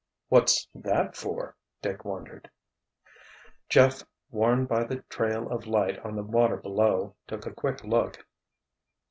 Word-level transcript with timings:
"What's 0.29 0.67
that 0.73 1.15
for?" 1.15 1.55
Dick 1.83 2.03
wondered. 2.03 2.49
Jeff, 3.69 4.01
warned 4.31 4.67
by 4.67 4.83
the 4.83 5.03
trail 5.03 5.47
of 5.51 5.67
light 5.67 5.99
on 5.99 6.15
the 6.15 6.23
water 6.23 6.57
below, 6.57 7.13
took 7.27 7.45
a 7.45 7.53
quick 7.53 7.83
look. 7.83 8.25